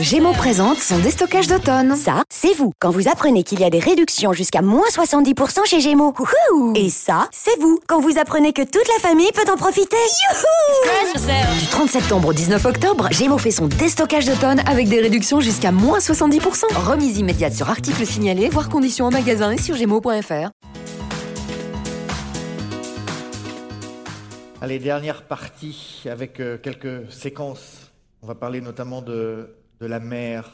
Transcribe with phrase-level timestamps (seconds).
[0.00, 1.96] Gémeaux présente son déstockage d'automne.
[1.96, 2.72] Ça, c'est vous.
[2.78, 6.12] Quand vous apprenez qu'il y a des réductions jusqu'à moins 70% chez Gémeaux.
[6.52, 7.80] Wouhou Et ça, c'est vous.
[7.88, 9.96] Quand vous apprenez que toute la famille peut en profiter.
[9.96, 15.40] Youhou Du 30 septembre au 19 octobre, Gémeaux fait son déstockage d'automne avec des réductions
[15.40, 16.74] jusqu'à moins 70%.
[16.74, 20.50] Remise immédiate sur articles signalés, voire conditions en magasin et sur gémeaux.fr.
[24.60, 27.90] Allez, dernière partie avec euh, quelques séquences.
[28.22, 30.50] On va parler notamment de, de la mer,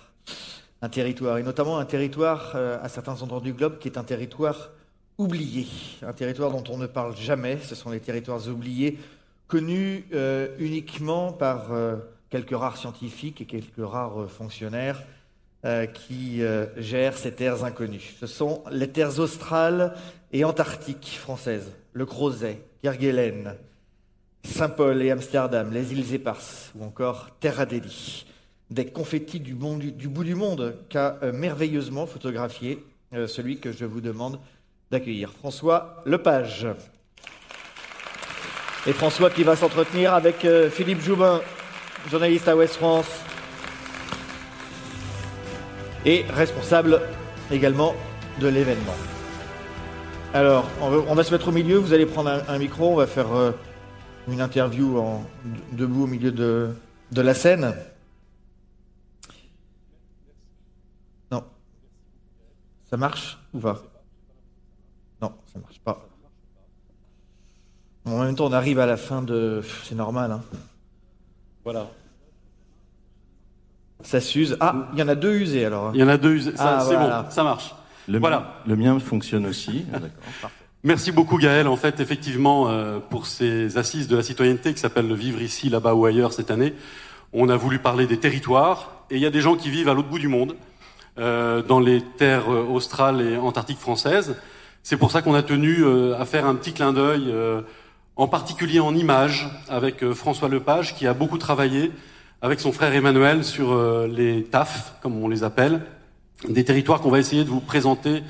[0.81, 4.05] un territoire, et notamment un territoire euh, à certains endroits du globe qui est un
[4.05, 4.71] territoire
[5.19, 5.67] oublié,
[6.03, 7.59] un territoire dont on ne parle jamais.
[7.63, 8.99] Ce sont les territoires oubliés,
[9.47, 11.97] connus euh, uniquement par euh,
[12.31, 15.03] quelques rares scientifiques et quelques rares fonctionnaires
[15.95, 16.43] qui
[16.77, 18.17] gèrent ces terres inconnues.
[18.19, 19.95] Ce sont les terres australes
[20.33, 23.55] et antarctiques françaises, le Crozet, Kerguelen,
[24.45, 28.27] Saint-Paul et Amsterdam, les îles Éparses ou encore Terre Adélie.
[28.71, 34.01] Des confettis du, bout du monde qu'a euh, merveilleusement photographié euh, celui que je vous
[34.01, 34.39] demande
[34.91, 36.67] d'accueillir, François Lepage.
[38.87, 41.41] Et François qui va s'entretenir avec euh, Philippe Joubin,
[42.11, 43.21] journaliste à Ouest France
[46.07, 47.01] et responsable
[47.51, 47.95] également
[48.41, 48.97] de l'événement.
[50.35, 53.29] Alors, on va, se mettre au milieu, vous allez prendre un, micro, on va faire
[54.29, 55.23] une interview en,
[55.73, 56.75] debout au milieu de
[57.15, 57.75] la scène.
[61.31, 61.45] Non.
[62.93, 63.81] Ça marche ou pas?
[65.23, 66.07] Non, ça marche pas.
[68.05, 69.63] Bon, en même temps, on arrive à la fin de...
[69.85, 70.43] C'est normal, hein.
[71.65, 71.87] Voilà.
[74.03, 74.59] Ça s'use.
[74.61, 75.87] Ah, il y en a deux usés alors.
[75.87, 75.93] hein.
[75.95, 76.39] Il y en a deux.
[76.39, 77.23] Ça, Ah, c'est voilà.
[77.23, 77.75] bon, ça marche.
[78.09, 78.41] Le, Voilà.
[78.41, 79.87] mien, le mien fonctionne aussi.
[79.95, 80.11] Ah, D'accord,
[80.43, 80.57] parfait.
[80.83, 81.69] Merci beaucoup Gaël.
[81.69, 85.71] En fait, effectivement, euh, pour ces assises de la citoyenneté qui s'appellent le Vivre ici,
[85.71, 86.75] là-bas ou ailleurs cette année,
[87.33, 88.91] on a voulu parler des territoires.
[89.09, 90.57] Et il y a des gens qui vivent à l'autre bout du monde,
[91.17, 94.37] dans les terres euh, australes et antarctiques françaises.
[94.83, 97.61] C'est pour ça qu'on a tenu euh, à faire un petit clin d'œil, euh,
[98.17, 101.93] en particulier en images, avec euh, François Lepage, qui a beaucoup travaillé
[102.41, 105.83] avec son frère Emmanuel sur euh, les TAF, comme on les appelle,
[106.49, 108.23] des territoires qu'on va essayer de vous présenter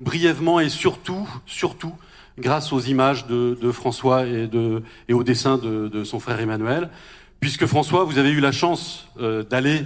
[0.00, 1.92] brièvement et surtout, surtout,
[2.38, 6.40] grâce aux images de, de François et, de, et au dessin de, de son frère
[6.40, 6.90] Emmanuel,
[7.38, 9.82] puisque François, vous avez eu la chance euh, d'aller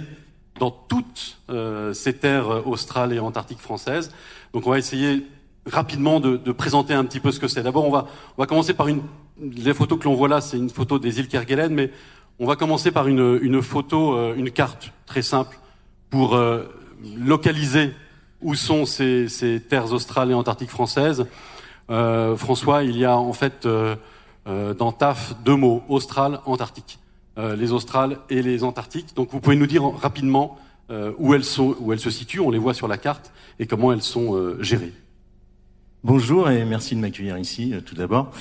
[0.59, 4.11] dans toutes euh, ces terres australes et antarctiques françaises.
[4.53, 5.25] Donc on va essayer
[5.65, 7.63] rapidement de, de présenter un petit peu ce que c'est.
[7.63, 8.07] D'abord, on va,
[8.37, 9.01] on va commencer par une...
[9.39, 11.91] Les photos que l'on voit là, c'est une photo des îles Kerguelen, mais
[12.39, 15.57] on va commencer par une, une photo, euh, une carte très simple
[16.09, 16.63] pour euh,
[17.17, 17.93] localiser
[18.41, 21.25] où sont ces, ces terres australes et antarctiques françaises.
[21.89, 23.95] Euh, François, il y a en fait euh,
[24.47, 26.99] euh, dans TAF deux mots, austral, antarctique.
[27.37, 29.13] Euh, les australes et les antarctiques.
[29.15, 30.57] Donc vous pouvez nous dire rapidement
[30.91, 33.65] euh, où, elles sont, où elles se situent, on les voit sur la carte, et
[33.65, 34.93] comment elles sont euh, gérées.
[36.03, 38.31] Bonjour et merci de m'accueillir ici, euh, tout d'abord.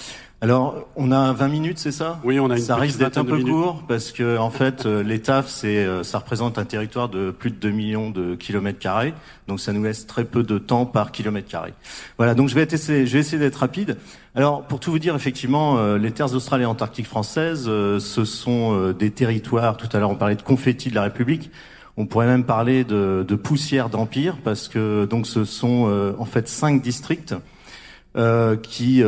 [0.42, 2.20] Alors, on a 20 minutes, c'est ça?
[2.22, 3.50] Oui, on a une Ça risque d'être un peu minutes.
[3.50, 7.56] court parce que, en fait, les TAF, c'est, ça représente un territoire de plus de
[7.56, 9.14] 2 millions de kilomètres carrés.
[9.48, 11.72] Donc, ça nous laisse très peu de temps par kilomètre carré.
[12.18, 12.34] Voilà.
[12.34, 13.96] Donc, je vais essayer, je vais essayer d'être rapide.
[14.36, 18.24] Alors, pour tout vous dire, effectivement, euh, les terres australes et antarctiques françaises, euh, ce
[18.24, 19.76] sont euh, des territoires.
[19.76, 21.52] Tout à l'heure, on parlait de confettis de la République.
[21.96, 26.82] On pourrait même parler de, poussière d'empire parce que donc ce sont en fait cinq
[26.82, 27.36] districts
[28.64, 29.00] qui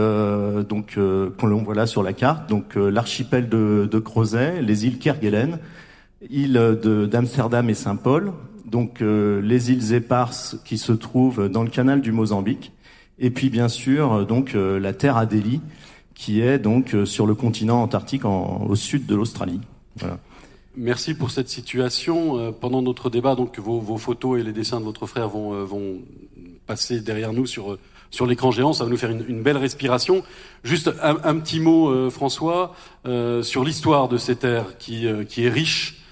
[0.69, 0.97] donc
[1.37, 2.49] qu'on voit là sur la carte.
[2.49, 5.59] Donc l'archipel de, de Crozet, les îles Kerguelen,
[6.31, 6.79] îles
[7.11, 8.31] d'Amsterdam et Saint-Paul,
[8.67, 12.71] donc les îles éparses qui se trouvent dans le canal du Mozambique,
[13.19, 15.61] et puis bien sûr euh, donc euh, la Terre Adélie
[16.15, 19.61] qui est donc euh, sur le continent antarctique en- au sud de l'Australie.
[19.97, 20.19] Voilà.
[20.79, 22.53] Merci pour cette situation.
[22.61, 26.01] Pendant notre débat, donc vos, vos photos et les dessins de votre frère vont, vont
[26.67, 27.79] passer derrière nous sur
[28.11, 28.75] sur l'écran géant.
[28.75, 30.23] Ça va nous faire une, une belle respiration.
[30.65, 32.75] Juste un, petit mot, euh, François,
[33.07, 36.03] euh, sur l'histoire de ces terres qui euh, qui est riche.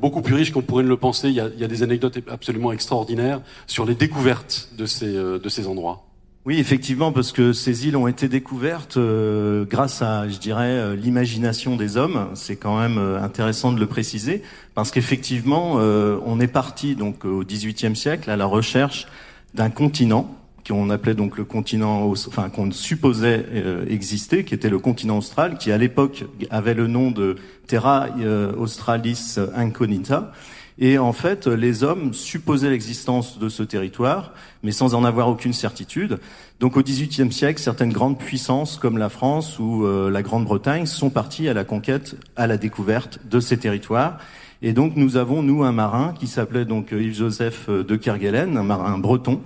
[0.00, 1.28] beaucoup plus riche qu'on pourrait ne le penser.
[1.28, 5.12] Il y, a, il y a des anecdotes absolument extraordinaires sur les découvertes de ces,
[5.12, 6.02] de ces endroits.
[6.44, 10.96] Oui, effectivement, parce que ces îles ont été découvertes euh, grâce à, je dirais, euh,
[10.96, 12.30] l'imagination des hommes.
[12.34, 14.42] C'est quand même euh, intéressant de le préciser,
[14.74, 19.06] parce qu'effectivement, euh, on est parti donc au XVIIIe siècle à la recherche
[19.54, 20.36] d'un continent
[20.66, 25.58] qu'on appelait donc le continent, enfin qu'on supposait euh, exister, qui était le continent austral,
[25.58, 27.36] qui à l'époque avait le nom de
[27.66, 30.32] Terra euh, Australis Incognita.
[30.78, 34.32] Et en fait, les hommes supposaient l'existence de ce territoire,
[34.62, 36.18] mais sans en avoir aucune certitude.
[36.60, 41.10] Donc au XVIIIe siècle, certaines grandes puissances comme la France ou euh, la Grande-Bretagne sont
[41.10, 44.18] parties à la conquête, à la découverte de ces territoires.
[44.62, 48.96] Et donc nous avons nous un marin qui s'appelait donc Yves-Joseph de Kerguelen, un marin
[48.96, 49.40] breton,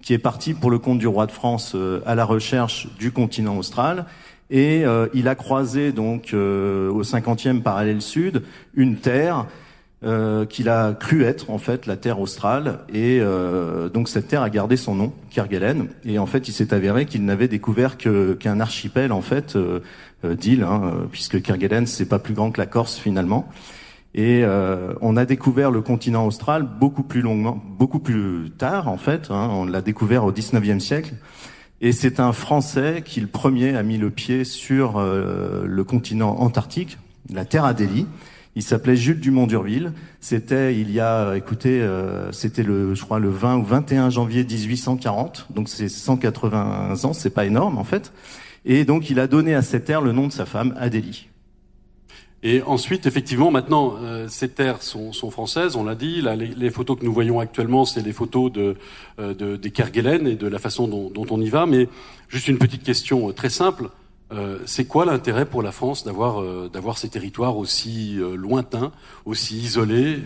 [0.00, 1.76] qui est parti pour le compte du roi de France
[2.06, 4.06] à la recherche du continent austral.
[4.50, 4.82] Et
[5.14, 8.42] il a croisé donc au 50e parallèle sud
[8.74, 9.46] une terre
[10.04, 12.80] euh, qu'il a cru être en fait la terre australe.
[12.92, 15.90] Et euh, donc cette terre a gardé son nom Kerguelen.
[16.04, 19.78] Et en fait il s'est avéré qu'il n'avait découvert qu'un archipel en fait euh,
[20.24, 23.48] euh d'îles hein, puisque Kerguelen c'est pas plus grand que la Corse finalement.
[24.16, 24.44] Et
[25.00, 29.48] on a découvert le continent austral beaucoup plus longuement beaucoup plus tard en fait hein,
[29.50, 31.14] on l'a découvert au 19e siècle.
[31.80, 36.98] Et c'est un Français qui le premier a mis le pied sur le continent antarctique
[37.32, 38.06] la terre Adélie
[38.54, 39.92] il s'appelait Jules Dumont d'Urville.
[40.20, 44.44] C'était il y a, écoutez, euh, c'était le, je crois le 20 ou 21 janvier
[44.44, 45.48] 1840.
[45.54, 48.12] Donc c'est 180 ans, c'est pas énorme en fait.
[48.64, 51.28] Et donc il a donné à cette terre le nom de sa femme, Adélie.
[52.44, 56.20] Et ensuite, effectivement, maintenant, euh, ces terres sont, sont, françaises, on l'a dit.
[56.20, 58.76] Là, les, les, photos que nous voyons actuellement, c'est les photos de,
[59.20, 61.66] euh, de, des Kerguelen et de la façon dont, dont, on y va.
[61.66, 61.88] Mais
[62.28, 63.90] juste une petite question euh, très simple.
[64.32, 68.92] Euh, c'est quoi l'intérêt pour la France d'avoir euh, ces territoires aussi euh, lointains,
[69.26, 70.18] aussi isolés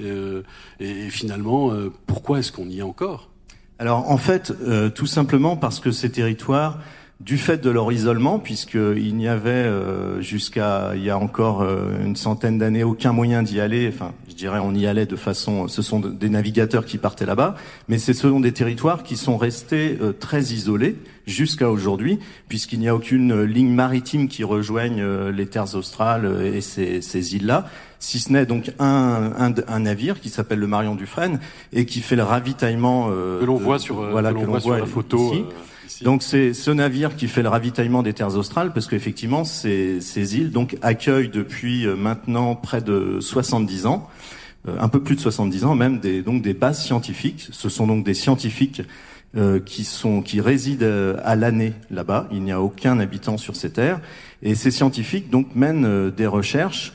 [0.81, 1.73] et, finalement
[2.07, 3.31] pourquoi est-ce qu'on y est encore?
[3.79, 4.53] Alors en fait,
[4.95, 6.79] tout simplement parce que ces territoires
[7.21, 9.71] du fait de leur isolement, puisqu'il n'y avait
[10.21, 13.91] jusqu'à il y a encore une centaine d'années aucun moyen d'y aller.
[13.93, 15.69] Enfin, je dirais on y allait de façon.
[15.69, 17.55] Ce sont des navigateurs qui partaient là-bas,
[17.89, 22.19] mais c'est selon des territoires qui sont restés très isolés jusqu'à aujourd'hui,
[22.49, 27.67] puisqu'il n'y a aucune ligne maritime qui rejoigne les terres australes et ces, ces îles-là
[27.99, 31.41] si ce n'est donc un, un, un, navire qui s'appelle le Marion Dufresne
[31.73, 34.77] et qui fait le ravitaillement euh, que l'on voit sur voilà que l'on voit, sur
[34.77, 35.33] la photo
[35.87, 36.05] ici.
[36.05, 40.37] Donc c'est ce navire qui fait le ravitaillement des terres australes parce qu'effectivement ces, ces
[40.37, 44.09] îles donc accueillent depuis euh, maintenant près de 70 ans,
[44.69, 47.49] euh, un peu plus de 70 ans même des donc des bases scientifiques.
[47.51, 48.83] Ce sont donc des scientifiques
[49.37, 52.29] euh, qui sont qui résident euh, à l'année là-bas.
[52.33, 54.01] Il n'y a aucun habitant sur ces terres
[54.43, 56.93] et ces scientifiques donc mènent des recherches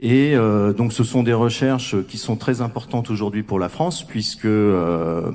[0.00, 4.06] et euh, donc ce sont des recherches qui sont très importantes aujourd'hui pour la France
[4.06, 5.32] puisque euh,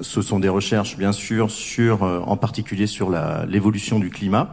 [0.00, 3.08] ce sont des recherches bien sûr sur euh, en particulier sur
[3.46, 4.52] l'évolution du climat.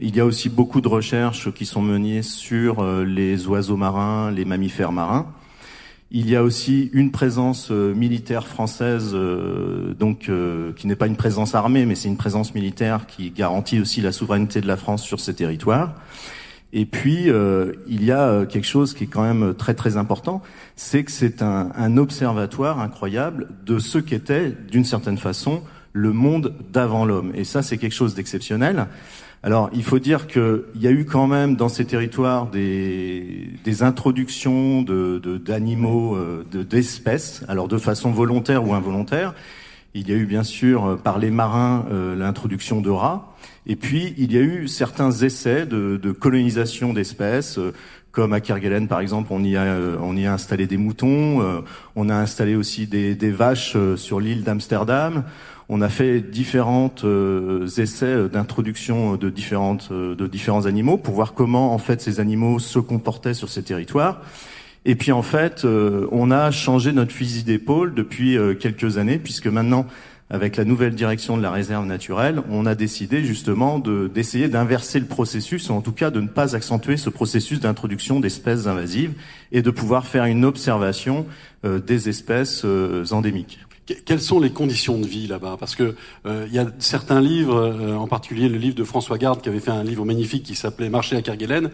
[0.00, 4.32] Il y a aussi beaucoup de recherches qui sont menées sur euh, les oiseaux marins,
[4.32, 5.26] les mammifères marins.
[6.10, 10.30] Il y a aussi une présence militaire française, donc
[10.76, 14.10] qui n'est pas une présence armée, mais c'est une présence militaire qui garantit aussi la
[14.10, 15.94] souveraineté de la France sur ces territoires.
[16.72, 19.96] Et puis, euh, il y a euh, quelque chose qui est quand même très très
[19.96, 20.42] important,
[20.76, 25.62] c'est que c'est un, un, observatoire incroyable de ce qu'était, d'une certaine façon,
[25.94, 27.32] le monde d'avant l'homme.
[27.34, 28.86] Et ça, c'est quelque chose d'exceptionnel.
[29.42, 33.82] Alors, il faut dire qu'il y a eu quand même dans ces territoires des, des
[33.82, 39.34] introductions d'animaux, de, de, euh, d'espèces, alors de façon volontaire ou involontaire.
[39.94, 41.86] Il y a eu bien sûr par les marins
[42.16, 43.34] l'introduction de rats.
[43.68, 47.74] Et puis, il y a eu certains essais de, de colonisation d'espèces, euh,
[48.12, 51.42] comme à Kerguelen, par exemple, on y a, euh, on y a installé des moutons,
[51.42, 51.60] euh,
[51.94, 55.24] on a installé aussi des, des vaches sur l'île d'Amsterdam.
[55.68, 56.94] On a fait différents
[57.76, 62.78] essais d'introduction de différentes de différents animaux pour voir comment en fait ces animaux se
[62.78, 64.22] comportaient sur ces territoires.
[64.86, 69.86] Et puis en fait, on a changé notre fusil d'épaule depuis quelques années puisque maintenant
[70.30, 75.06] avec la nouvelle direction de la réserve naturelle, on a décidé justement d'essayer d'inverser le
[75.06, 79.14] processus, ou en tout cas de ne pas accentuer ce processus d'introduction d'espèces invasives
[79.52, 81.26] et de pouvoir faire une observation
[81.64, 83.60] euh, des espèces euh, endémiques.
[84.04, 85.56] Quelles sont les conditions de vie là-bas?
[85.58, 85.94] Parce que
[86.26, 89.48] euh, il y a certains livres, euh, en particulier le livre de François Garde, qui
[89.48, 91.70] avait fait un livre magnifique qui s'appelait Marcher à Kerguelen,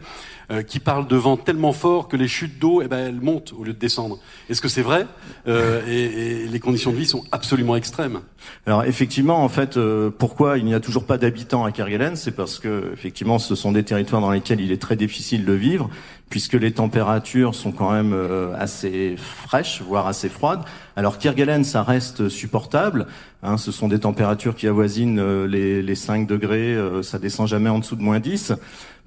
[0.50, 3.54] euh, qui parle de vent tellement fort que les chutes d'eau, eh ben, elles montent
[3.58, 4.18] au lieu de descendre.
[4.50, 5.06] Est-ce que c'est vrai?
[5.48, 8.20] Euh, et, et, les conditions de vie sont absolument extrêmes.
[8.66, 12.14] Alors effectivement, en fait, euh, pourquoi il n'y a toujours pas d'habitants à Kerguelen?
[12.16, 15.52] C'est parce que effectivement, ce sont des territoires dans lesquels il est très difficile de
[15.54, 15.88] vivre
[16.34, 20.62] puisque les températures sont quand même euh, assez fraîches, voire assez froides.
[20.96, 23.06] Alors Kirgalen, ça reste supportable.
[23.44, 27.46] Hein, ce sont des températures qui avoisinent euh, les, les, 5 degrés, euh, ça descend
[27.46, 28.52] jamais en dessous de moins 10.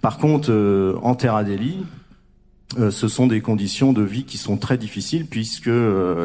[0.01, 1.83] Par contre, en Terre Adélie,
[2.77, 5.69] ce sont des conditions de vie qui sont très difficiles puisque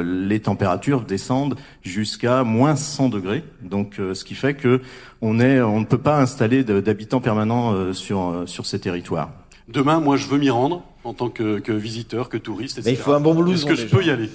[0.05, 3.43] les températures descendent jusqu'à moins 100 degrés.
[3.63, 4.83] Donc, ce qui fait que
[5.21, 9.42] on ne peut pas installer d'habitants permanents sur ces territoires.
[9.69, 12.91] Demain, moi, je veux m'y rendre en tant que, que, visiteur, que touriste, etc.
[12.91, 13.69] Mais il faut un bon blouson.
[13.69, 14.29] Est-ce que je peux y aller?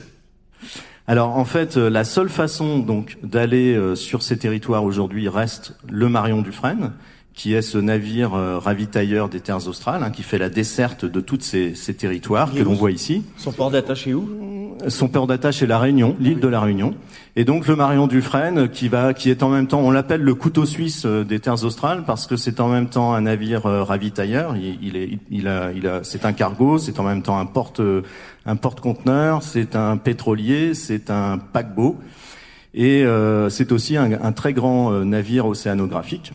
[1.09, 5.77] Alors en fait, euh, la seule façon donc d'aller euh, sur ces territoires aujourd'hui reste
[5.89, 6.91] le Marion Dufresne,
[7.37, 11.21] qui est ce navire euh, ravitailleur des terres australes, hein, qui fait la desserte de
[11.21, 13.23] tous ces, ces, territoires que l'on voit ici.
[13.37, 14.27] Son port d'attache est où?
[14.87, 16.95] Son port d'attache est la Réunion, l'île de la Réunion.
[17.35, 20.33] Et donc le Marion Dufresne, qui va, qui est en même temps, on l'appelle le
[20.33, 23.83] couteau suisse euh, des terres australes parce que c'est en même temps un navire euh,
[23.83, 24.57] ravitailleur.
[24.57, 27.45] Il, il est, il a, il a, c'est un cargo, c'est en même temps un
[27.45, 27.81] porte,
[28.47, 31.97] un porte-conteneur, c'est un pétrolier, c'est un paquebot.
[32.73, 36.33] Et euh, c'est aussi un, un, très grand navire océanographique.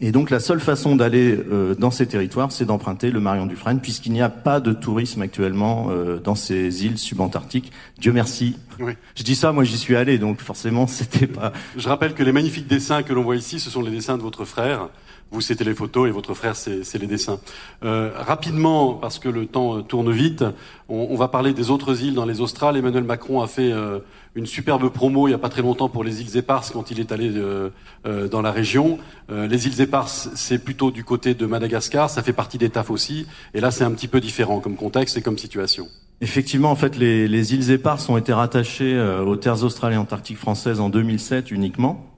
[0.00, 3.80] Et donc la seule façon d'aller euh, dans ces territoires, c'est d'emprunter le Marion Dufresne,
[3.80, 7.72] puisqu'il n'y a pas de tourisme actuellement euh, dans ces îles subantarctiques.
[7.98, 8.56] Dieu merci.
[8.78, 8.92] Oui.
[9.14, 11.52] Je dis ça, moi j'y suis allé, donc forcément c'était pas.
[11.76, 14.22] Je rappelle que les magnifiques dessins que l'on voit ici, ce sont les dessins de
[14.22, 14.88] votre frère.
[15.32, 17.38] Vous, c'était les photos et votre frère, c'est les dessins.
[17.84, 20.44] Euh, rapidement, parce que le temps euh, tourne vite,
[20.88, 22.76] on, on, va parler des autres îles dans les Australes.
[22.76, 24.00] Emmanuel Macron a fait euh,
[24.34, 27.00] une superbe promo il n'y a pas très longtemps pour les îles Éparses quand il
[27.00, 27.70] est allé euh,
[28.06, 28.98] euh, dans la région.
[29.28, 33.26] les îles Éparses, c'est plutôt du côté de Madagascar, ça fait partie des TAF aussi.
[33.54, 35.86] Et là, c'est un petit peu différent comme contexte et comme situation.
[36.20, 40.38] Effectivement, en fait, les, les îles Éparses ont été rattachées aux terres australes et antarctiques
[40.38, 42.10] françaises en 2007 uniquement.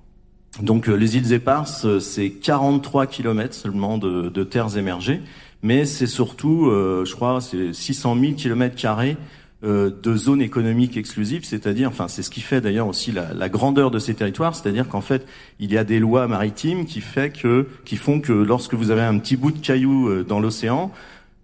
[0.61, 5.23] Donc euh, les îles éparses, euh, c'est 43 kilomètres seulement de, de, terres émergées,
[5.63, 9.17] mais c'est surtout, euh, je crois, c'est 600 000 kilomètres carrés
[9.63, 13.93] de zones économiques exclusives, c'est-à-dire, enfin, c'est ce qui fait d'ailleurs aussi la, la, grandeur
[13.93, 15.25] de ces territoires, c'est-à-dire qu'en fait,
[15.61, 19.03] il y a des lois maritimes qui fait que, qui font que lorsque vous avez
[19.03, 20.91] un petit bout de caillou dans l'océan,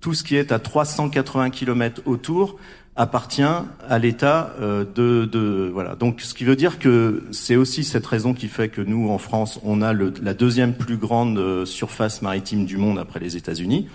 [0.01, 2.57] tout ce qui est à 380 kilomètres autour
[2.99, 5.95] appartient à l'État euh, de, de, voilà.
[5.95, 9.19] Donc, ce qui veut dire que c'est aussi cette raison qui fait que nous, en
[9.19, 13.37] France, on a le, la deuxième plus grande euh, surface maritime du monde après les
[13.37, 13.89] États-Unis.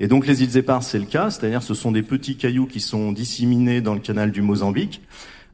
[0.00, 2.80] Et donc, les îles Éparses, c'est le cas, c'est-à-dire ce sont des petits cailloux qui
[2.80, 5.00] sont disséminés dans le canal du Mozambique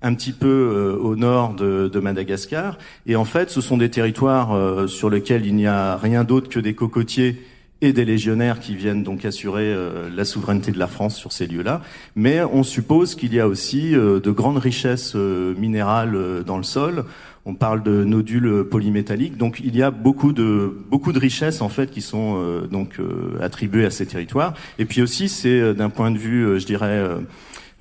[0.02, 2.76] un petit peu euh, au nord de, Madagascar.
[3.06, 6.60] Et en fait, ce sont des territoires sur lesquels il n'y a rien d'autre que
[6.60, 7.40] des cocotiers
[7.84, 11.46] et des légionnaires qui viennent donc assurer euh, la souveraineté de la France sur ces
[11.46, 11.82] lieux-là.
[12.16, 16.62] Mais on suppose qu'il y a aussi euh, de grandes richesses euh, minérales dans le
[16.62, 17.04] sol.
[17.46, 21.68] On parle de nodules polymétalliques, donc il y a beaucoup de beaucoup de richesses en
[21.68, 22.98] fait qui sont donc
[23.38, 24.54] attribuées à ces territoires.
[24.78, 27.06] Et puis aussi, c'est d'un point de vue, je dirais,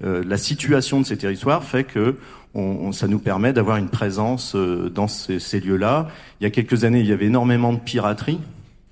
[0.01, 2.15] la situation de ces territoires fait que
[2.53, 6.09] on, ça nous permet d'avoir une présence dans ces, ces lieux-là.
[6.41, 8.39] Il y a quelques années, il y avait énormément de piraterie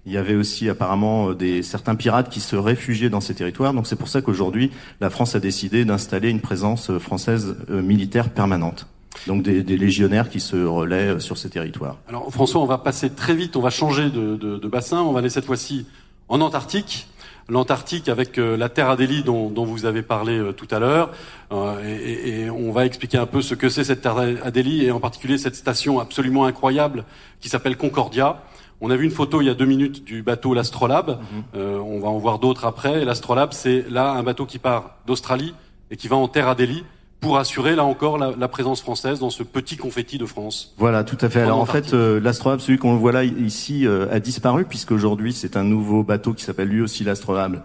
[0.05, 3.73] il y avait aussi apparemment euh, des, certains pirates qui se réfugiaient dans ces territoires.
[3.73, 7.81] Donc c'est pour ça qu'aujourd'hui, la France a décidé d'installer une présence euh, française euh,
[7.81, 8.87] militaire permanente.
[9.27, 11.97] Donc des, des, légionnaires qui se relaient sur ces territoires.
[12.07, 15.11] Alors François, on va passer très vite, on va changer de, de, de bassin, on
[15.11, 15.85] va aller cette fois-ci
[16.29, 17.07] en Antarctique.
[17.49, 21.11] L'Antarctique avec la Terre Adélie dont, dont vous avez parlé tout à l'heure,
[21.51, 24.91] euh, et, et, on va expliquer un peu ce que c'est cette Terre Adélie et
[24.91, 27.03] en particulier cette station absolument incroyable
[27.41, 28.41] qui s'appelle Concordia.
[28.79, 31.19] On a vu une photo il y a deux minutes du bateau l'Astrolabe.
[31.19, 31.43] Mhm.
[31.55, 33.05] euh, on va en voir d'autres après.
[33.05, 35.53] L'Astrolabe, c'est là un bateau qui part d'Australie
[35.91, 36.83] et qui va en terre Adélie
[37.21, 40.73] pour assurer là encore la, la, présence française dans ce petit confetti de France.
[40.77, 41.41] Voilà, tout à fait.
[41.41, 45.55] Alors en fait, euh, l'Astrolabe, celui qu'on voit là ici, euh, a disparu puisqu'aujourd'hui c'est
[45.55, 47.61] un nouveau bateau qui s'appelle lui aussi l'Astrolabe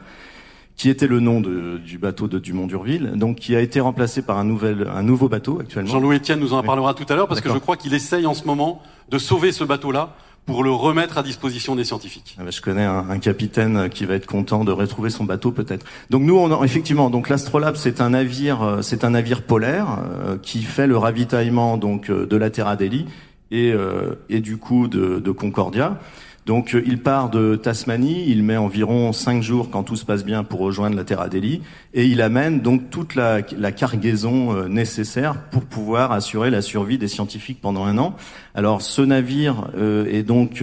[0.76, 4.20] qui était le nom de, du bateau de Dumont d'Urville, donc qui a été remplacé
[4.20, 5.90] par un nouvel, un nouveau bateau actuellement.
[5.90, 8.34] Jean-Louis Etienne nous en parlera tout à l'heure parce que je crois qu'il essaye en
[8.34, 10.14] ce moment de sauver ce bateau-là
[10.46, 12.36] pour le remettre à disposition des scientifiques.
[12.38, 15.84] Ah bah, je connais un, capitaine qui va être content de retrouver son bateau peut-être.
[16.10, 19.98] Donc nous, on a, effectivement, donc l'Astrolabe, c'est un navire, euh, c'est un navire polaire
[20.04, 23.06] euh, qui fait le ravitaillement donc euh, de la Terra Adélie
[23.50, 25.98] et, euh, et du coup de, de Concordia.
[26.46, 30.24] Donc euh, il part de Tasmanie, il met environ cinq jours quand tout se passe
[30.24, 31.60] bien pour rejoindre la Terre Adélie,
[31.92, 37.08] et il amène donc toute la, cargaison euh, nécessaire pour pouvoir assurer la survie des
[37.08, 38.14] scientifiques pendant un an.
[38.54, 40.62] Alors ce navire euh, est donc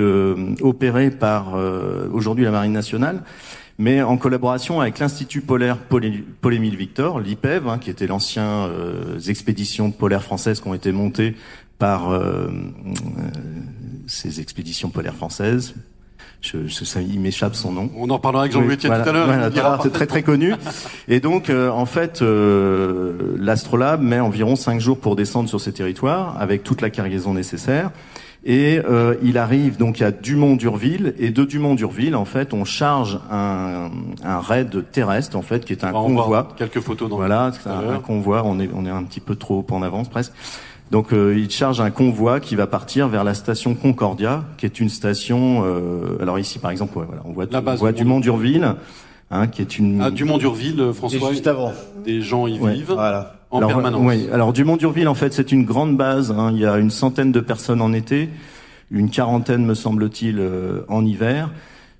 [0.62, 1.54] opéré par
[2.12, 3.22] aujourd'hui la Marine nationale
[3.78, 9.92] mais en collaboration avec l'Institut polaire Paul-Émile Victor, l'IPEV, hein, qui était l'ancien euh, expédition
[9.92, 11.36] polaire française qui ont été montées
[11.80, 12.50] par euh,
[14.14, 15.74] ces expéditions polaires françaises.
[16.42, 17.90] Je, je, ça, il m'échappe son nom.
[17.96, 19.80] On en parlera avec Jean-Louis tout à l'heure.
[19.82, 20.54] c'est très très connu.
[21.08, 25.72] Et donc, euh, en fait, euh, l'Astrolabe met environ cinq jours pour descendre sur ces
[25.72, 27.92] territoires avec toute la cargaison nécessaire.
[28.46, 33.90] Et euh, il arrive donc à Dumont-d'Urville et de Dumont-d'Urville, en fait, on charge un,
[34.22, 36.50] un raid terrestre, en fait, qui est un convoi.
[36.58, 37.10] quelques photos.
[37.10, 38.44] Dans voilà, un, un, convoi.
[38.46, 40.34] On est on est un petit peu trop en avance presque.
[40.94, 44.80] Donc euh, il charge un convoi qui va partir vers la station Concordia, qui est
[44.80, 45.64] une station.
[45.66, 48.76] Euh, alors ici, par exemple, ouais, voilà, on voit, on voit Dumont d'Urville,
[49.32, 50.04] hein, qui est une.
[50.04, 51.32] Ah, Dumont d'Urville, François.
[51.32, 51.74] juste avant.
[52.06, 52.92] Des gens y vivent.
[52.94, 53.38] Voilà.
[53.50, 54.02] En alors, permanence.
[54.06, 54.30] Oui.
[54.32, 56.30] Alors Dumont d'Urville, en fait, c'est une grande base.
[56.30, 58.30] Hein, il y a une centaine de personnes en été
[58.92, 60.40] une quarantaine, me semble-t-il,
[60.90, 61.50] en hiver.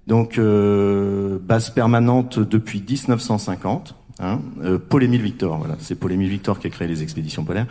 [0.06, 3.96] Donc base permanente depuis 1950.
[4.20, 7.44] Hein, euh, Paul Émile Victor, voilà, c'est Paul Émile Victor qui a créé les expéditions
[7.44, 7.66] polaires.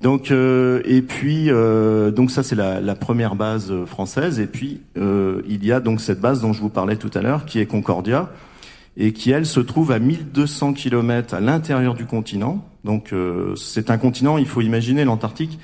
[0.00, 4.46] Donc euh, et puis euh, donc ça c'est la, la, première base euh, française et
[4.46, 7.46] puis euh, il y a donc cette base dont je vous parlais tout à l'heure
[7.46, 8.30] qui est Concordia
[8.96, 12.64] et qui elle se trouve à 1200 km à l'intérieur du continent.
[12.84, 13.12] Donc
[13.56, 15.58] c'est un continent, il faut imaginer l'Antarctique,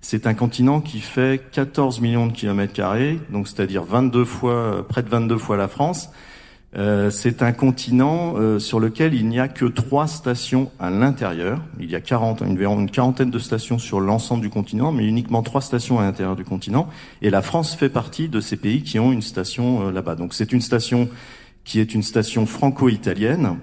[0.00, 5.02] c'est un continent qui fait 14 millions de kilomètres carrés, donc c'est-à-dire 22 fois près
[5.02, 6.10] de 22 fois la France.
[6.76, 11.62] Euh, c'est un continent euh, sur lequel il n'y a que trois stations à l'intérieur.
[11.80, 15.42] Il y a 40, une, une quarantaine de stations sur l'ensemble du continent, mais uniquement
[15.42, 16.88] trois stations à l'intérieur du continent.
[17.22, 20.16] Et la France fait partie de ces pays qui ont une station euh, là-bas.
[20.16, 21.08] Donc c'est une station
[21.64, 23.56] qui est une station franco-italienne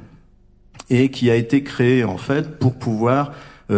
[0.89, 3.31] et qui a été créée en fait pour pouvoir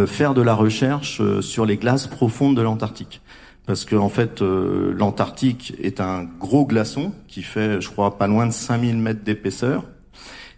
[0.07, 3.21] faire de la recherche sur les glaces profondes de l'Antarctique
[3.65, 8.27] parce que en fait euh, l'Antarctique est un gros glaçon qui fait, je crois, pas
[8.27, 9.85] loin de 5000 mètres d'épaisseur.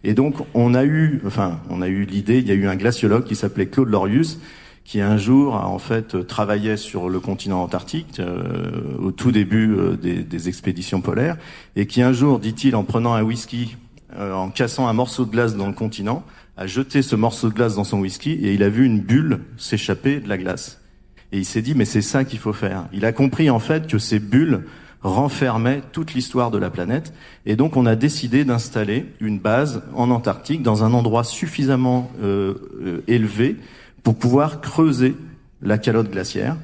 [0.04, 2.40] Et donc on a eu, enfin, on a eu l'idée.
[2.40, 4.40] Il y a eu un glaciologue qui s'appelait Claude Lorius,
[4.84, 9.74] qui un jour a en fait travaillait sur le continent antarctique euh, au tout début
[9.74, 11.38] euh, des, des, expéditions polaires,
[11.76, 13.76] et qui un jour, dit-il, en prenant un whisky,
[14.18, 16.24] en cassant un morceau de glace dans le continent,
[16.58, 19.42] a jeté ce morceau de glace dans son whisky et il a vu une bulle
[19.58, 20.82] s'échapper de la glace.
[21.32, 22.86] Et il s'est dit, mais c'est ça qu'il faut faire.
[22.94, 24.64] Il a compris en fait que ces bulles
[25.02, 27.14] renfermaient toute l'histoire de la planète.
[27.46, 32.56] Et donc on a décidé d'installer une base en Antarctique dans un endroit suffisamment euh,
[32.82, 33.58] euh, élevé
[34.04, 35.16] pour pouvoir creuser
[35.62, 36.56] la calotte glaciaire.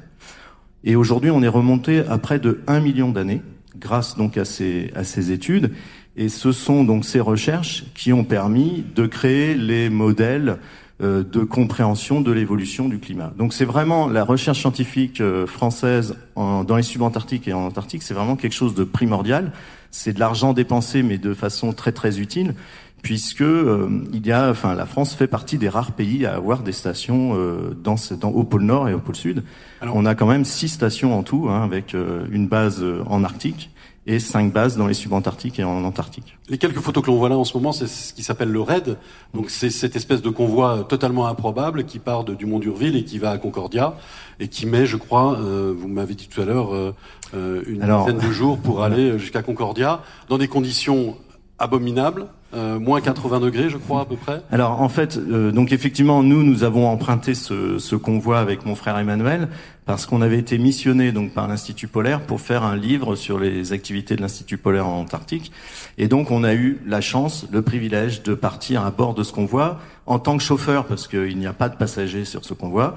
[0.84, 3.42] Et aujourd'hui, on est remonté à près de 1 million d'années
[3.78, 5.72] grâce donc à ces, à ces études.
[6.16, 10.58] Et ce sont donc ces recherches qui ont permis de créer les modèles
[11.00, 13.32] de compréhension de l'évolution du climat.
[13.36, 18.14] Donc c'est vraiment la recherche scientifique euh, française dans les subantarctiques et en Antarctique, c'est
[18.14, 19.52] vraiment quelque chose de primordial.
[19.90, 22.54] C'est de l'argent dépensé, mais de façon très très utile,
[23.04, 26.64] puisque euh, il y a, enfin, la France fait partie des rares pays à avoir
[26.64, 27.38] des stations
[27.80, 29.44] dans, dans, au pôle Nord et au pôle Sud.
[29.82, 33.70] On a quand même six stations en tout, hein, avec une base en Arctique
[34.06, 36.36] et cinq bases dans les subantarctiques et en Antarctique.
[36.48, 38.60] Les quelques photos que l'on voit là en ce moment, c'est ce qui s'appelle le
[38.60, 38.98] RAID.
[39.32, 43.04] Donc c'est cette espèce de convoi totalement improbable qui part de, du Mont d'Urville et
[43.04, 43.94] qui va à Concordia
[44.40, 46.94] et qui met, je crois, euh, vous m'avez dit tout à l'heure, euh,
[47.34, 51.16] euh une dizaine de jours pour aller jusqu'à Concordia dans des conditions
[51.58, 52.26] abominables.
[52.56, 54.40] Euh, moins 80 degrés, je crois à peu près.
[54.50, 58.74] Alors en fait, euh, donc effectivement, nous nous avons emprunté ce, ce convoi avec mon
[58.74, 59.48] frère Emmanuel
[59.86, 63.72] parce qu'on avait été missionné donc par l'Institut polaire pour faire un livre sur les
[63.72, 65.52] activités de l'Institut polaire en Antarctique.
[65.98, 69.32] Et donc on a eu la chance, le privilège de partir à bord de ce
[69.32, 72.94] convoi en tant que chauffeur parce qu'il n'y a pas de passagers sur ce convoi.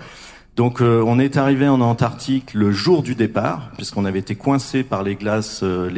[0.57, 4.81] Donc euh, on est arrivé en Antarctique le jour du départ, puisqu'on avait été coincé
[4.81, 5.91] par les glaces, euh,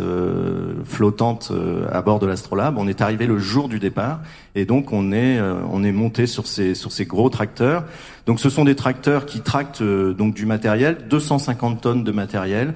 [0.00, 1.52] euh, flottantes
[1.92, 2.74] à bord de l'Astrolabe.
[2.76, 4.18] On est arrivé le jour du départ,
[4.56, 7.84] et donc on est on est monté sur ces sur ces gros tracteurs.
[8.26, 12.74] Donc ce sont des tracteurs qui tractent donc du matériel, 250 tonnes de matériel.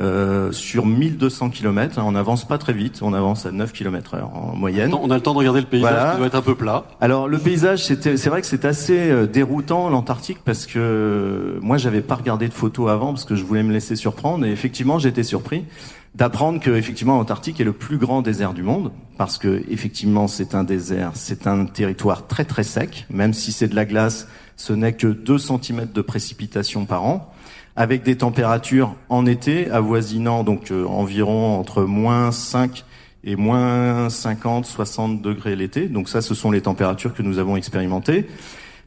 [0.00, 1.98] Euh, sur 1200 km.
[1.98, 4.94] Hein, on n'avance pas très vite, on avance à 9 km heure en moyenne.
[4.94, 6.84] On a le temps de regarder le paysage qui doit être un peu plat.
[7.02, 11.76] Alors le paysage, c'est vrai que c'est assez euh, déroutant l'Antarctique parce que euh, moi
[11.76, 14.98] j'avais pas regardé de photos avant parce que je voulais me laisser surprendre et effectivement
[14.98, 15.66] j'étais surpris
[16.14, 20.54] d'apprendre que effectivement l'Antarctique est le plus grand désert du monde parce que effectivement c'est
[20.54, 24.72] un désert, c'est un territoire très très sec, même si c'est de la glace, ce
[24.72, 27.30] n'est que 2 cm de précipitation par an
[27.76, 32.84] avec des températures en été avoisinant donc euh, environ entre moins 5
[33.24, 35.88] et moins 50, 60 degrés l'été.
[35.88, 38.26] Donc ça, ce sont les températures que nous avons expérimentées.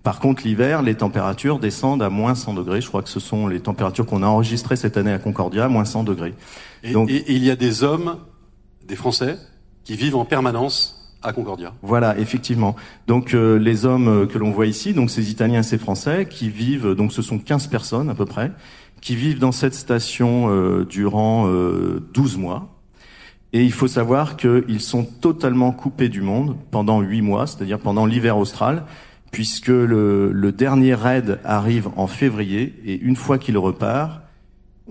[0.01, 2.81] Par contre, l'hiver, les températures descendent à moins 100 degrés.
[2.81, 5.85] Je crois que ce sont les températures qu'on a enregistrées cette année à Concordia, moins
[5.85, 6.33] 100 degrés.
[6.83, 8.17] Et, donc, et il y a des hommes,
[8.85, 9.37] des Français,
[9.85, 11.02] qui vivent en permanence
[11.81, 12.75] Voilà, effectivement.
[13.07, 16.49] Donc euh, les hommes euh, que l'on voit ici, donc ces Italiens ces Français, qui
[16.49, 18.51] vivent, donc ce sont 15 personnes à peu près,
[19.01, 21.47] qui vivent dans cette station euh, durant
[22.13, 22.69] 12 mois.
[23.55, 28.05] Et il faut savoir qu'ils sont totalement coupés du monde pendant 8 mois, c'est-à-dire pendant
[28.05, 28.83] l'hiver austral,
[29.31, 34.22] puisque le, le dernier raid arrive en février, et une fois qu'il repart,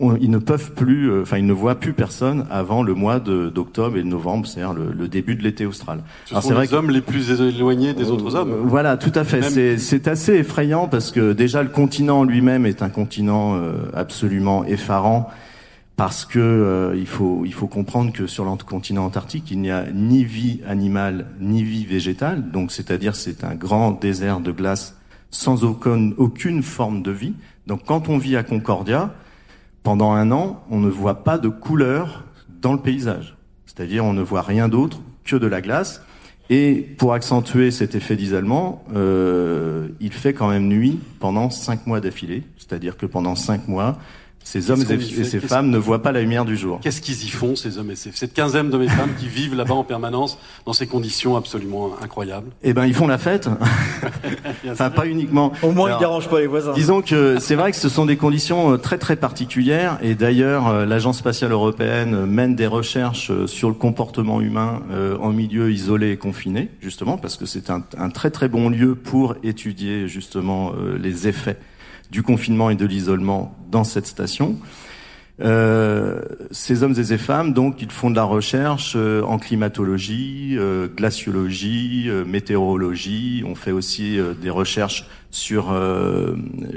[0.01, 3.99] ils ne peuvent plus, euh, enfin ils ne voient plus personne avant le mois d'octobre
[3.99, 6.03] et de novembre, c'est-à-dire le, début de l'été austral.
[6.25, 8.53] Ce sont les hommes les plus éloignés des autres hommes.
[8.53, 9.79] Euh, voilà, tout à fait.
[9.79, 15.29] C'est assez effrayant parce que déjà le continent lui-même est un continent euh, absolument effarant
[15.97, 19.85] parce que il faut il faut comprendre que sur le continent antarctique il n'y a
[19.93, 24.97] ni vie animale ni vie végétale, donc c'est-à-dire c'est un grand désert de glace
[25.31, 27.35] sans aucune aucune forme de vie.
[27.67, 29.11] Donc quand on vit à Concordia
[29.83, 32.25] pendant un an, on ne voit pas de couleur
[32.61, 33.37] dans le paysage.
[33.67, 36.03] C'est-à-dire, on ne voit rien d'autre que de la glace.
[36.51, 42.01] Et pour accentuer cet effet d'isolement, euh, il fait quand même nuit pendant cinq mois
[42.01, 42.43] d'affilée.
[42.59, 43.99] C'est-à-dire que pendant cinq mois,
[44.45, 46.81] ces hommes et, ces femmes ne voient pas la lumière du jour.
[46.83, 49.55] Qu'est-ce qu'ils y font, ces hommes et ces cette quinzaine d'hommes et femmes qui vivent
[49.55, 52.51] là-bas en permanence dans ces conditions absolument incroyables?
[52.63, 53.49] Eh ben, ils font la fête.
[54.69, 55.53] enfin, pas uniquement.
[55.63, 56.73] Au moins, ils dérangent pas les voisins.
[56.75, 59.99] Disons que c'est vrai que ce sont des conditions euh, très très particulières.
[60.03, 64.83] Et d'ailleurs, euh, l'agence spatiale européenne mène des recherches euh, sur le comportement humain
[65.21, 68.95] en milieu isolé et confiné, justement, parce que c'est un, un, très très bon lieu
[68.95, 71.59] pour étudier justement les effets
[72.13, 74.59] du confinement et de l'isolement dans cette station.
[75.41, 76.21] Euh,
[76.51, 80.89] ces hommes et ces femmes, donc, ils font de la recherche euh, en climatologie, euh,
[80.89, 83.43] glaciologie, euh, météorologie.
[83.47, 85.75] On fait aussi des recherches sur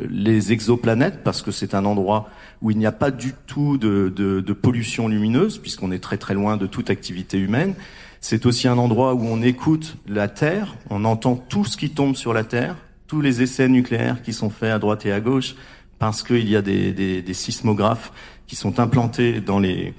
[0.10, 2.30] les exoplanètes parce que c'est un endroit
[2.62, 6.18] où il n'y a pas du tout de, de, de pollution lumineuse puisqu'on est très
[6.18, 7.74] très loin de toute activité humaine.
[8.22, 12.16] C'est aussi un endroit où on écoute la Terre, on entend tout ce qui tombe
[12.16, 15.56] sur la Terre, tous les essais nucléaires qui sont faits à droite et à gauche,
[16.00, 18.12] parce qu'il y a des, des, des, sismographes
[18.48, 19.94] qui sont implantés dans les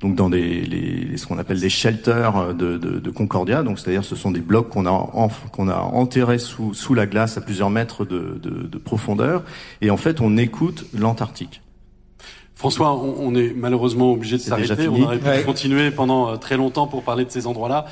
[0.00, 3.64] donc dans des, les, ce qu'on appelle des shelters de, de, de Concordia.
[3.64, 5.08] Donc c'est-à-dire ce sont des blocs qu'on a
[5.50, 9.42] qu'on a enterrés sous sous la glace à plusieurs mètres de, de profondeur.
[9.80, 11.62] Et en fait, on écoute l'Antarctique.
[12.58, 14.88] François, on, est malheureusement obligé de s'arrêter.
[14.88, 17.86] On aurait pu continuer pendant euh, très longtemps pour parler de ces endroits-là.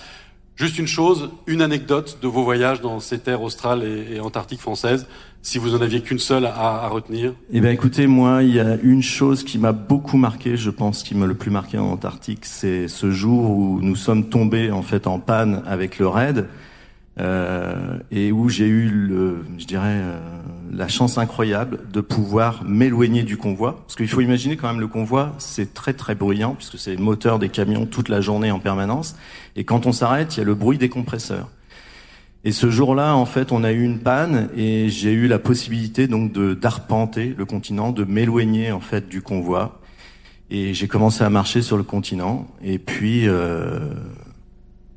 [0.56, 5.06] Juste une chose, une anecdote de vos voyages dans ces terres australes et, antarctiques françaises,
[5.42, 7.34] si vous en aviez qu'une seule à, retenir.
[7.52, 11.02] Eh bien, écoutez, moi, il y a une chose qui m'a beaucoup marqué, je pense,
[11.02, 14.80] qui m'a le plus marqué en Antarctique, c'est ce jour où nous sommes tombés en
[14.80, 16.46] fait en panne avec le raid.
[17.18, 20.20] Euh, et où j'ai eu le, je dirais, euh,
[20.70, 24.86] la chance incroyable de pouvoir m'éloigner du convoi, parce qu'il faut imaginer quand même le
[24.86, 28.58] convoi, c'est très très bruyant puisque c'est le moteur des camions toute la journée en
[28.58, 29.16] permanence,
[29.56, 31.48] et quand on s'arrête, il y a le bruit des compresseurs.
[32.44, 36.06] Et ce jour-là, en fait, on a eu une panne et j'ai eu la possibilité
[36.06, 39.80] donc de d'arpenter le continent, de m'éloigner en fait du convoi.
[40.50, 42.46] Et j'ai commencé à marcher sur le continent.
[42.62, 43.80] Et puis, euh,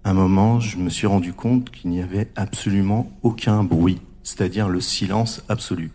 [0.10, 4.82] un moment, je me suis rendu compte qu'il n'y avait absolument aucun bruit, c'est-à-dire le
[4.82, 5.92] silence absolu.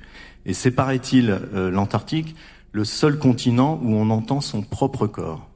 [0.46, 2.36] Et c'est, paraît-il, euh, l'Antarctique,
[2.72, 5.48] le seul continent où on entend son propre corps?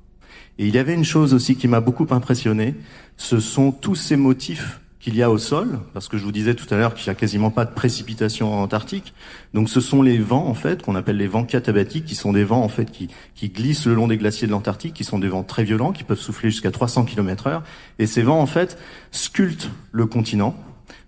[0.58, 2.74] Et il y avait une chose aussi qui m'a beaucoup impressionné,
[3.16, 6.54] ce sont tous ces motifs qu'il y a au sol, parce que je vous disais
[6.54, 9.14] tout à l'heure qu'il n'y a quasiment pas de précipitation en Antarctique.
[9.54, 12.42] Donc ce sont les vents en fait qu'on appelle les vents catabatiques, qui sont des
[12.42, 15.28] vents en fait qui, qui glissent le long des glaciers de l'Antarctique, qui sont des
[15.28, 17.62] vents très violents, qui peuvent souffler jusqu'à 300 km/h.
[18.00, 18.76] Et ces vents en fait
[19.12, 20.56] sculptent le continent.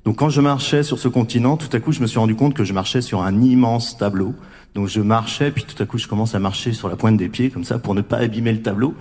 [0.04, 2.54] Donc quand je marchais sur ce continent, tout à coup je me suis rendu compte
[2.54, 4.34] que je marchais sur un immense tableau.
[4.76, 7.28] Donc je marchais, puis tout à coup je commence à marcher sur la pointe des
[7.28, 8.94] pieds comme ça pour ne pas abîmer le tableau.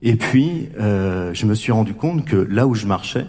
[0.00, 3.26] Et puis euh, je me suis rendu compte que là où je marchais,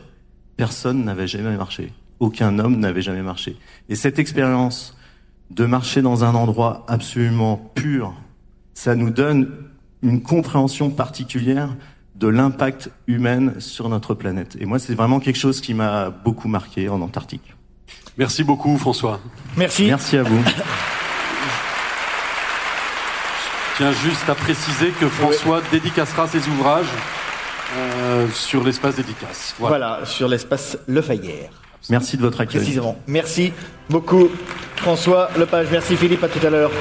[0.58, 1.92] personne n'avait jamais marché.
[2.20, 3.58] Aucun homme n'avait jamais marché.
[3.89, 4.98] Et cette expérience
[5.52, 8.13] de marcher dans un endroit absolument pur,
[8.74, 9.52] ça nous donne
[10.02, 11.76] une compréhension particulière
[12.16, 14.56] de l'impact humain sur notre planète.
[14.60, 17.56] Et moi, c'est vraiment quelque chose qui m'a beaucoup marqué en Antarctique.
[18.18, 19.20] Merci beaucoup, François.
[19.58, 19.88] Merci.
[19.88, 20.39] Merci à vous.
[23.72, 26.86] Je tiens juste à préciser que François dédicacera ses ouvrages
[27.78, 29.56] euh, sur l'espace dédicace.
[29.60, 30.00] Voilà.
[30.06, 31.50] sur l'espace Le Fayère.
[31.90, 32.62] Merci de votre accueil.
[32.62, 32.98] Précisément.
[33.08, 33.52] Merci
[33.90, 34.30] beaucoup
[34.76, 35.68] François Lepage.
[35.72, 36.72] Merci Philippe, à tout à l'heure.